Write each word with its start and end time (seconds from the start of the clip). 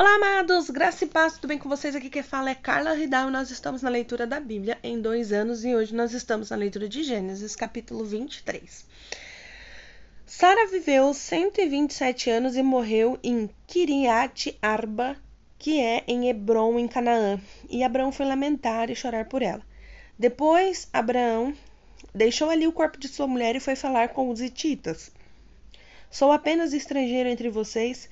Olá, 0.00 0.14
amados! 0.14 0.70
Graça 0.70 1.04
e 1.04 1.06
paz, 1.06 1.34
tudo 1.34 1.48
bem 1.48 1.58
com 1.58 1.68
vocês? 1.68 1.94
Aqui 1.94 2.08
quem 2.08 2.22
fala 2.22 2.48
é 2.48 2.54
Carla 2.54 2.94
Ridal 2.94 3.28
e 3.28 3.30
nós 3.30 3.50
estamos 3.50 3.82
na 3.82 3.90
leitura 3.90 4.26
da 4.26 4.40
Bíblia 4.40 4.78
em 4.82 4.98
dois 4.98 5.30
anos 5.30 5.62
e 5.62 5.76
hoje 5.76 5.94
nós 5.94 6.14
estamos 6.14 6.48
na 6.48 6.56
leitura 6.56 6.88
de 6.88 7.02
Gênesis, 7.02 7.54
capítulo 7.54 8.02
23. 8.02 8.86
Sara 10.24 10.68
viveu 10.68 11.12
127 11.12 12.30
anos 12.30 12.56
e 12.56 12.62
morreu 12.62 13.18
em 13.22 13.50
Kiriat 13.66 14.56
Arba, 14.62 15.18
que 15.58 15.78
é 15.78 16.02
em 16.08 16.30
Hebron, 16.30 16.78
em 16.78 16.88
Canaã, 16.88 17.38
e 17.68 17.84
Abraão 17.84 18.10
foi 18.10 18.24
lamentar 18.24 18.88
e 18.88 18.96
chorar 18.96 19.26
por 19.26 19.42
ela. 19.42 19.60
Depois, 20.18 20.88
Abraão 20.94 21.54
deixou 22.14 22.48
ali 22.48 22.66
o 22.66 22.72
corpo 22.72 22.98
de 22.98 23.06
sua 23.06 23.26
mulher 23.26 23.54
e 23.54 23.60
foi 23.60 23.76
falar 23.76 24.08
com 24.08 24.30
os 24.30 24.40
hititas. 24.40 25.12
Sou 26.10 26.32
apenas 26.32 26.72
estrangeiro 26.72 27.28
entre 27.28 27.50
vocês 27.50 28.08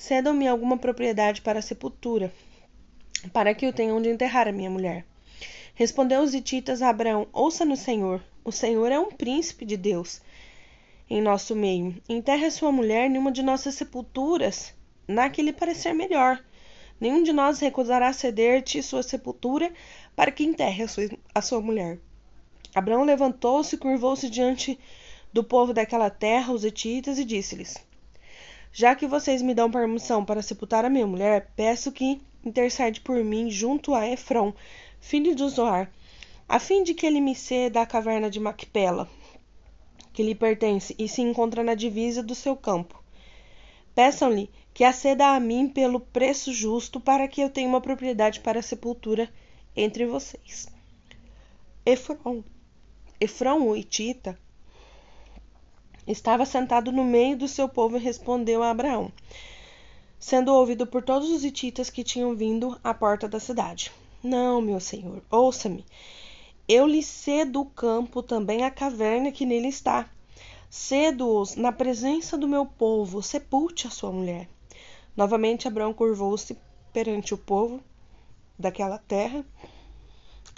cedam-me 0.00 0.48
alguma 0.48 0.78
propriedade 0.78 1.42
para 1.42 1.58
a 1.58 1.62
sepultura, 1.62 2.32
para 3.34 3.54
que 3.54 3.66
eu 3.66 3.72
tenha 3.72 3.94
onde 3.94 4.08
enterrar 4.08 4.48
a 4.48 4.52
minha 4.52 4.70
mulher. 4.70 5.04
Respondeu 5.74 6.22
os 6.22 6.32
hititas 6.32 6.80
a 6.80 6.88
Abraão: 6.88 7.28
Ouça-no, 7.34 7.76
Senhor. 7.76 8.22
O 8.42 8.50
Senhor 8.50 8.90
é 8.90 8.98
um 8.98 9.10
príncipe 9.10 9.66
de 9.66 9.76
Deus 9.76 10.22
em 11.08 11.20
nosso 11.20 11.54
meio. 11.54 11.94
Enterre 12.08 12.50
sua 12.50 12.72
mulher 12.72 13.10
em 13.10 13.18
uma 13.18 13.30
de 13.30 13.42
nossas 13.42 13.74
sepulturas, 13.74 14.72
na 15.06 15.28
que 15.28 15.42
lhe 15.42 15.52
parecer 15.52 15.92
melhor. 15.92 16.42
Nenhum 16.98 17.22
de 17.22 17.34
nós 17.34 17.60
recusará 17.60 18.10
ceder-te 18.10 18.82
sua 18.82 19.02
sepultura 19.02 19.70
para 20.16 20.30
que 20.30 20.44
enterre 20.44 20.84
a 20.84 20.88
sua, 20.88 21.10
a 21.34 21.42
sua 21.42 21.60
mulher. 21.60 21.98
Abraão 22.74 23.04
levantou-se 23.04 23.74
e 23.74 23.78
curvou-se 23.78 24.30
diante 24.30 24.78
do 25.30 25.44
povo 25.44 25.74
daquela 25.74 26.08
terra, 26.08 26.54
os 26.54 26.64
hititas, 26.64 27.18
e 27.18 27.24
disse-lhes: 27.24 27.89
já 28.72 28.94
que 28.94 29.06
vocês 29.06 29.42
me 29.42 29.54
dão 29.54 29.70
permissão 29.70 30.24
para 30.24 30.42
sepultar 30.42 30.84
a 30.84 30.90
minha 30.90 31.06
mulher, 31.06 31.50
peço 31.56 31.90
que 31.90 32.20
intercede 32.44 33.00
por 33.00 33.22
mim 33.24 33.50
junto 33.50 33.94
a 33.94 34.08
Efron, 34.08 34.52
filho 35.00 35.34
de 35.34 35.48
Zoar, 35.48 35.90
a 36.48 36.58
fim 36.58 36.82
de 36.82 36.94
que 36.94 37.06
ele 37.06 37.20
me 37.20 37.34
ceda 37.34 37.80
a 37.80 37.86
caverna 37.86 38.30
de 38.30 38.40
Macpela, 38.40 39.08
que 40.12 40.22
lhe 40.22 40.34
pertence 40.34 40.94
e 40.98 41.08
se 41.08 41.22
encontra 41.22 41.62
na 41.62 41.74
divisa 41.74 42.22
do 42.22 42.34
seu 42.34 42.56
campo. 42.56 43.02
Peçam-lhe 43.94 44.50
que 44.72 44.84
a 44.84 44.92
ceda 44.92 45.34
a 45.34 45.40
mim 45.40 45.68
pelo 45.68 46.00
preço 46.00 46.52
justo, 46.52 47.00
para 47.00 47.28
que 47.28 47.40
eu 47.40 47.50
tenha 47.50 47.68
uma 47.68 47.80
propriedade 47.80 48.40
para 48.40 48.62
sepultura 48.62 49.28
entre 49.76 50.06
vocês. 50.06 50.68
Efron, 51.84 52.42
Efron 53.20 53.60
o 53.62 53.76
Itita, 53.76 54.38
Estava 56.06 56.44
sentado 56.46 56.90
no 56.90 57.04
meio 57.04 57.36
do 57.36 57.46
seu 57.46 57.68
povo 57.68 57.96
e 57.96 58.00
respondeu 58.00 58.62
a 58.62 58.70
Abraão, 58.70 59.12
sendo 60.18 60.54
ouvido 60.54 60.86
por 60.86 61.02
todos 61.02 61.30
os 61.30 61.44
hititas 61.44 61.90
que 61.90 62.02
tinham 62.02 62.34
vindo 62.34 62.78
à 62.82 62.94
porta 62.94 63.28
da 63.28 63.38
cidade: 63.38 63.92
Não, 64.22 64.60
meu 64.60 64.80
senhor, 64.80 65.22
ouça-me. 65.30 65.84
Eu 66.68 66.86
lhe 66.86 67.02
cedo 67.02 67.60
o 67.60 67.66
campo, 67.66 68.22
também 68.22 68.64
a 68.64 68.70
caverna 68.70 69.32
que 69.32 69.44
nele 69.44 69.68
está. 69.68 70.08
Cedo-os 70.70 71.56
na 71.56 71.72
presença 71.72 72.38
do 72.38 72.46
meu 72.46 72.64
povo, 72.64 73.22
sepulte 73.22 73.86
a 73.86 73.90
sua 73.90 74.12
mulher. 74.12 74.48
Novamente 75.16 75.66
Abraão 75.66 75.92
curvou-se 75.92 76.56
perante 76.92 77.34
o 77.34 77.38
povo 77.38 77.80
daquela 78.58 78.98
terra 78.98 79.44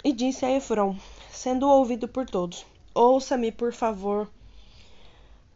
e 0.03 0.11
disse 0.13 0.45
a 0.45 0.51
Efron, 0.51 0.95
sendo 1.31 1.67
ouvido 1.67 2.07
por 2.07 2.29
todos: 2.29 2.65
Ouça-me, 2.93 3.51
por 3.51 3.73
favor. 3.73 4.29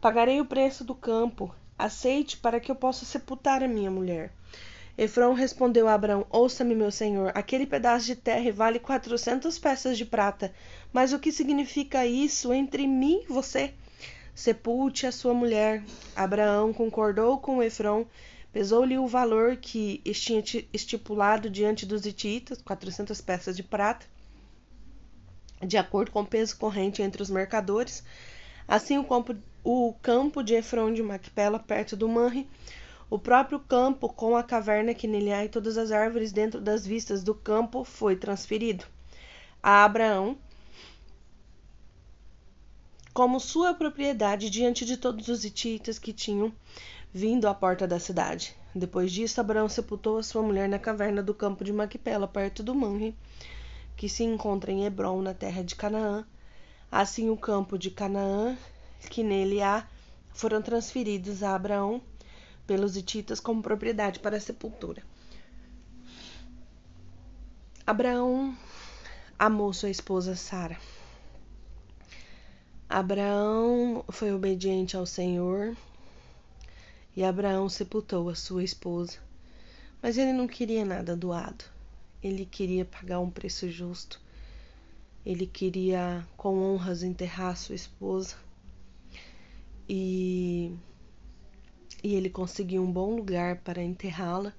Pagarei 0.00 0.40
o 0.40 0.44
preço 0.44 0.84
do 0.84 0.94
campo. 0.94 1.52
Aceite 1.76 2.36
para 2.36 2.60
que 2.60 2.70
eu 2.70 2.76
possa 2.76 3.04
sepultar 3.04 3.62
a 3.64 3.68
minha 3.68 3.90
mulher. 3.90 4.32
Efron 4.96 5.32
respondeu 5.32 5.88
a 5.88 5.94
Abraão: 5.94 6.24
Ouça-me, 6.30 6.74
meu 6.74 6.90
senhor, 6.90 7.32
aquele 7.34 7.66
pedaço 7.66 8.06
de 8.06 8.14
terra 8.14 8.52
vale 8.52 8.78
quatrocentas 8.78 9.58
peças 9.58 9.98
de 9.98 10.04
prata. 10.04 10.52
Mas 10.92 11.12
o 11.12 11.18
que 11.18 11.32
significa 11.32 12.06
isso 12.06 12.52
entre 12.52 12.86
mim 12.86 13.22
e 13.24 13.32
você? 13.32 13.74
Sepulte 14.34 15.04
a 15.04 15.12
sua 15.12 15.34
mulher. 15.34 15.82
Abraão 16.14 16.72
concordou 16.72 17.38
com 17.38 17.60
Efron, 17.60 18.06
pesou-lhe 18.52 18.98
o 18.98 19.06
valor 19.08 19.56
que 19.56 20.00
tinha 20.14 20.42
estipulado 20.72 21.50
diante 21.50 21.84
dos 21.84 22.06
hititas, 22.06 22.62
quatrocentas 22.62 23.20
peças 23.20 23.56
de 23.56 23.64
prata, 23.64 24.06
de 25.60 25.76
acordo 25.76 26.12
com 26.12 26.22
o 26.22 26.26
peso 26.26 26.56
corrente 26.56 27.02
entre 27.02 27.20
os 27.20 27.30
mercadores. 27.30 28.04
Assim, 28.66 28.98
o 28.98 29.04
campo, 29.04 29.34
o 29.70 29.92
campo 30.00 30.42
de 30.42 30.54
Efron 30.54 30.94
de 30.94 31.02
Macpela, 31.02 31.58
perto 31.58 31.94
do 31.94 32.08
Manre, 32.08 32.48
o 33.10 33.18
próprio 33.18 33.60
campo 33.60 34.08
com 34.08 34.34
a 34.34 34.42
caverna 34.42 34.94
que 34.94 35.06
nele 35.06 35.30
há 35.30 35.44
e 35.44 35.48
todas 35.50 35.76
as 35.76 35.92
árvores 35.92 36.32
dentro 36.32 36.58
das 36.58 36.86
vistas 36.86 37.22
do 37.22 37.34
campo 37.34 37.84
foi 37.84 38.16
transferido 38.16 38.86
a 39.62 39.84
Abraão 39.84 40.38
como 43.12 43.38
sua 43.38 43.74
propriedade 43.74 44.48
diante 44.48 44.86
de 44.86 44.96
todos 44.96 45.28
os 45.28 45.44
hititas 45.44 45.98
que 45.98 46.14
tinham 46.14 46.50
vindo 47.12 47.46
à 47.46 47.52
porta 47.52 47.86
da 47.86 48.00
cidade. 48.00 48.56
Depois 48.74 49.12
disso, 49.12 49.38
Abraão 49.38 49.68
sepultou 49.68 50.16
a 50.16 50.22
sua 50.22 50.42
mulher 50.42 50.66
na 50.66 50.78
caverna 50.78 51.22
do 51.22 51.34
campo 51.34 51.62
de 51.62 51.74
Macpela, 51.74 52.26
perto 52.26 52.62
do 52.62 52.74
Manre, 52.74 53.14
que 53.98 54.08
se 54.08 54.24
encontra 54.24 54.72
em 54.72 54.86
Hebron, 54.86 55.20
na 55.20 55.34
terra 55.34 55.62
de 55.62 55.76
Canaã, 55.76 56.24
Assim, 56.90 57.28
o 57.28 57.36
campo 57.36 57.76
de 57.76 57.90
Canaã, 57.90 58.56
que 59.06 59.22
nele 59.22 59.62
há, 59.62 59.86
foram 60.32 60.62
transferidos 60.62 61.42
a 61.42 61.54
Abraão 61.54 62.00
pelos 62.66 62.96
hititas 62.96 63.40
como 63.40 63.62
propriedade 63.62 64.20
para 64.20 64.36
a 64.36 64.40
sepultura. 64.40 65.02
Abraão 67.86 68.56
amou 69.38 69.72
sua 69.72 69.90
esposa 69.90 70.36
Sara. 70.36 70.78
Abraão 72.88 74.04
foi 74.10 74.32
obediente 74.32 74.96
ao 74.96 75.06
Senhor 75.06 75.76
e 77.16 77.24
Abraão 77.24 77.68
sepultou 77.68 78.28
a 78.28 78.34
sua 78.34 78.62
esposa. 78.62 79.18
Mas 80.00 80.16
ele 80.16 80.32
não 80.32 80.46
queria 80.46 80.84
nada 80.84 81.16
doado. 81.16 81.64
Ele 82.22 82.46
queria 82.46 82.84
pagar 82.84 83.20
um 83.20 83.30
preço 83.30 83.68
justo. 83.70 84.20
Ele 85.26 85.46
queria 85.46 86.26
com 86.36 86.62
honras 86.62 87.02
enterrar 87.02 87.56
sua 87.56 87.74
esposa 87.74 88.36
e, 89.88 90.76
e 92.02 92.14
ele 92.14 92.28
conseguiu 92.28 92.82
um 92.82 92.92
bom 92.92 93.16
lugar 93.16 93.56
para 93.62 93.82
enterrá-la. 93.82 94.52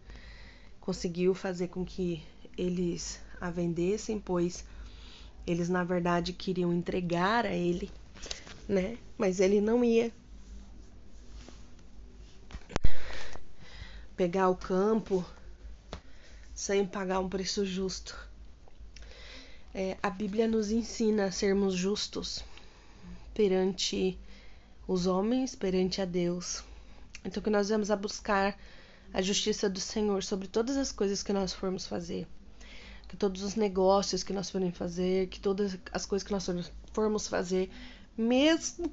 Conseguiu 0.81 1.35
fazer 1.35 1.67
com 1.67 1.85
que 1.85 2.23
eles 2.57 3.21
a 3.39 3.49
vendessem, 3.49 4.19
pois 4.19 4.65
eles 5.45 5.69
na 5.69 5.83
verdade 5.83 6.33
queriam 6.33 6.73
entregar 6.73 7.45
a 7.45 7.53
ele, 7.53 7.89
né? 8.67 8.97
Mas 9.17 9.39
ele 9.39 9.61
não 9.61 9.83
ia 9.83 10.11
pegar 14.15 14.49
o 14.49 14.55
campo 14.55 15.25
sem 16.53 16.85
pagar 16.85 17.19
um 17.19 17.29
preço 17.29 17.65
justo. 17.65 18.27
É, 19.73 19.97
a 20.01 20.09
Bíblia 20.09 20.47
nos 20.47 20.71
ensina 20.71 21.25
a 21.25 21.31
sermos 21.31 21.73
justos 21.73 22.43
perante 23.33 24.19
os 24.89 25.05
homens, 25.05 25.53
perante 25.53 26.01
a 26.01 26.05
Deus. 26.05 26.63
Então, 27.23 27.43
que 27.43 27.49
nós 27.51 27.69
vamos 27.69 27.91
a 27.91 27.95
buscar 27.95 28.57
a 29.13 29.21
justiça 29.21 29.69
do 29.69 29.79
Senhor 29.79 30.23
sobre 30.23 30.47
todas 30.47 30.77
as 30.77 30.91
coisas 30.91 31.21
que 31.21 31.31
nós 31.31 31.53
formos 31.53 31.85
fazer. 31.85 32.27
Que 33.07 33.15
todos 33.15 33.43
os 33.43 33.53
negócios 33.53 34.23
que 34.23 34.33
nós 34.33 34.49
formos 34.49 34.75
fazer, 34.75 35.27
que 35.27 35.39
todas 35.39 35.77
as 35.91 36.05
coisas 36.07 36.25
que 36.25 36.31
nós 36.31 36.49
formos 36.91 37.27
fazer, 37.27 37.69
mesmo 38.17 38.91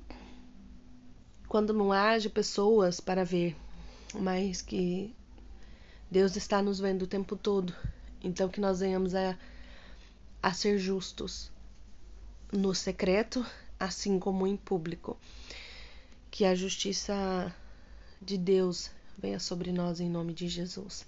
quando 1.48 1.72
não 1.72 1.90
haja 1.92 2.28
pessoas 2.28 3.00
para 3.00 3.24
ver, 3.24 3.56
mas 4.14 4.60
que 4.60 5.14
Deus 6.10 6.36
está 6.36 6.60
nos 6.60 6.78
vendo 6.78 7.02
o 7.02 7.06
tempo 7.06 7.36
todo. 7.36 7.74
Então, 8.22 8.50
que 8.50 8.60
nós 8.60 8.80
venhamos 8.80 9.14
a 9.14 9.34
a 10.42 10.52
ser 10.52 10.78
justos 10.78 11.50
no 12.52 12.74
secreto, 12.74 13.44
assim 13.80 14.18
como 14.18 14.46
em 14.46 14.56
público. 14.56 15.16
Que 16.36 16.44
a 16.44 16.54
justiça 16.54 17.50
de 18.20 18.36
Deus 18.36 18.90
venha 19.16 19.40
sobre 19.40 19.72
nós 19.72 20.00
em 20.00 20.10
nome 20.10 20.34
de 20.34 20.46
Jesus. 20.48 21.06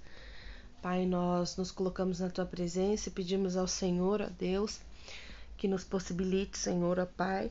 Pai, 0.80 1.04
nós 1.04 1.54
nos 1.58 1.70
colocamos 1.70 2.20
na 2.20 2.30
tua 2.30 2.46
presença 2.46 3.10
e 3.10 3.12
pedimos 3.12 3.54
ao 3.54 3.68
Senhor, 3.68 4.22
a 4.22 4.30
Deus, 4.30 4.80
que 5.58 5.68
nos 5.68 5.84
possibilite, 5.84 6.56
Senhor, 6.56 6.98
ó 6.98 7.04
Pai, 7.04 7.50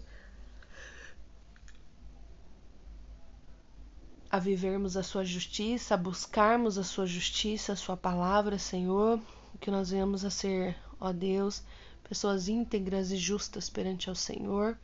a 4.27 4.39
vivermos 4.39 4.97
a 4.97 5.03
sua 5.03 5.23
justiça, 5.23 5.93
a 5.93 5.97
buscarmos 5.97 6.79
a 6.79 6.83
sua 6.83 7.05
justiça, 7.05 7.73
a 7.73 7.75
sua 7.75 7.95
palavra, 7.95 8.57
Senhor, 8.57 9.21
que 9.61 9.69
nós 9.69 9.91
venhamos 9.91 10.25
a 10.25 10.31
ser 10.31 10.75
ó 10.99 11.13
Deus, 11.13 11.61
pessoas 12.09 12.47
íntegras 12.47 13.11
e 13.11 13.17
justas 13.17 13.69
perante 13.69 14.09
ao 14.09 14.15
Senhor, 14.15 14.75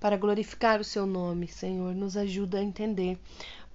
para 0.00 0.16
glorificar 0.16 0.80
o 0.80 0.84
seu 0.84 1.06
nome. 1.06 1.48
Senhor, 1.48 1.94
nos 1.94 2.16
ajuda 2.16 2.58
a 2.58 2.62
entender, 2.62 3.18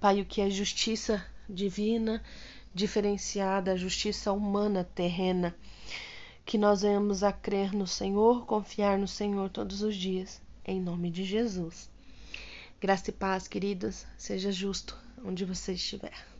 Pai, 0.00 0.20
o 0.20 0.24
que 0.24 0.40
é 0.40 0.50
justiça 0.50 1.24
divina, 1.48 2.22
diferenciar 2.74 3.62
da 3.62 3.76
justiça 3.76 4.32
humana 4.32 4.88
terrena. 4.94 5.54
Que 6.44 6.58
nós 6.58 6.82
venhamos 6.82 7.22
a 7.22 7.32
crer 7.32 7.72
no 7.72 7.86
Senhor, 7.86 8.46
confiar 8.46 8.98
no 8.98 9.06
Senhor 9.06 9.48
todos 9.50 9.82
os 9.82 9.94
dias, 9.94 10.40
em 10.64 10.80
nome 10.80 11.10
de 11.10 11.24
Jesus. 11.24 11.88
Graça 12.80 13.10
e 13.10 13.12
paz, 13.12 13.46
queridas, 13.46 14.06
seja 14.18 14.50
justo 14.50 14.98
onde 15.24 15.44
você 15.44 15.72
estiver. 15.72 16.31